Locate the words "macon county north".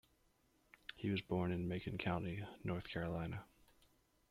1.67-2.89